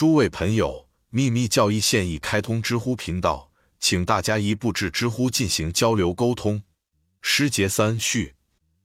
[0.00, 6.62] 诸位朋友，秘密教义现已开通知乎频道，请大家一步至知乎进行交流沟通。
[7.20, 8.34] 诗节三序，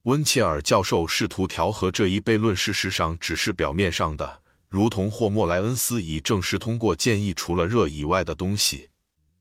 [0.01, 8.89] 温切尔教授试图调和这一悖论，事实上只是表面上的，如同霍莫莱恩斯已证实通过建议除了热以外的东西。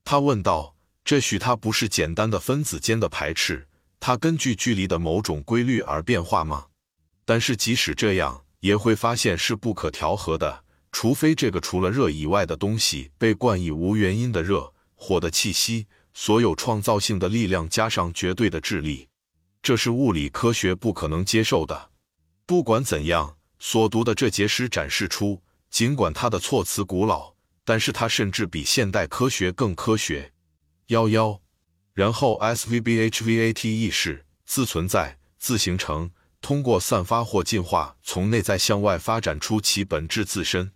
[0.04, 3.66] 他问道：“这许它不是简单的分子间的排斥，
[3.98, 6.66] 它根据距离的某种规律而变化吗？
[7.24, 10.62] 但是即使这样，也会发现是不可调和的。”
[10.94, 19.08] 除非这个除了热以外的东西被冠以无原因的热、火的气息，所有创造性的力量加上绝对的智力，
[19.60, 21.90] 这是物理科学不可能接受的。
[22.46, 27.34] 不管怎样，所读的这节诗展示出，尽管它的措辞古老，
[27.64, 30.32] 但是它甚至比现代科学更科学。
[30.86, 31.40] 幺幺，
[31.92, 40.70] 然后 S V B H V A T 意识自存在、自形成，通过散发或进化，从内在向外发展出其本质自身。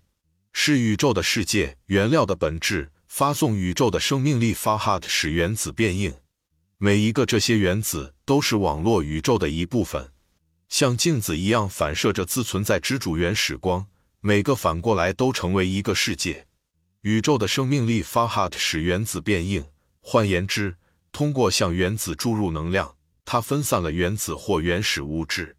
[0.52, 4.54] 是宇宙的世界原料的本质，发送宇宙的生命力。
[4.54, 6.14] Farhat 使原子变硬，
[6.78, 10.12] 每一个这些原子都是网络宇宙的一部分，
[10.68, 13.86] 像镜子一样反射着自存在之主原始光。
[14.20, 16.46] 每个反过来都成为一个世界。
[17.02, 19.64] 宇宙的生命力 Farhat 使原子变硬，
[20.00, 20.77] 换言之，
[21.12, 25.56] 通过向原子注入能量，它分散了原子或原始物质。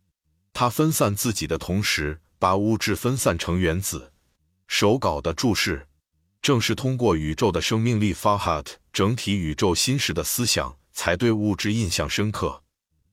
[0.52, 4.12] 它分散自己的同时，把物质分散成原子。
[4.70, 5.88] 手稿的注释，
[6.44, 12.62] 正是通过宇宙的生命力 Farhat 整体宇宙心识的思想，才对物质印象深刻。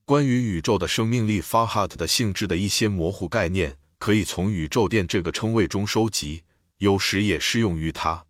[0.05, 6.43] 关于宇宙的生命力 Farhat 的性质的一些模糊概念，可以从宇宙电这个称谓中收集，
[6.77, 8.27] 有时也适用于它。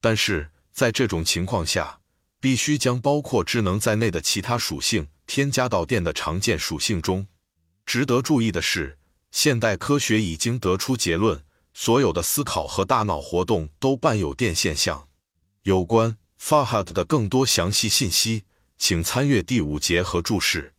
[0.00, 2.00] 但是在这种情况下，
[2.40, 7.28] 必须将包括智能在内的其他属性添加到电的常见属性中。
[7.86, 8.98] 值得注意的是，
[9.30, 11.40] 现代科学已经得出结论。
[11.74, 15.08] 所有的思考和大脑活动都伴有电现象。
[15.64, 18.44] 有关 Farhat 的更多详细信息，
[18.78, 20.72] 请参阅第五节和注释。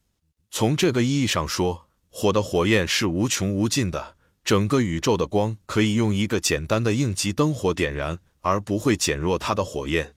[0.50, 4.16] 从这个意义上说，火的火焰是无穷无尽的。
[4.44, 10.16] 整个宇宙的光可以用一个简单的应急灯火点燃，而不会减弱它的火焰。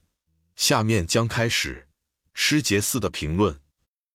[0.55, 1.87] 下面将开始
[2.33, 3.59] 诗节四的评论。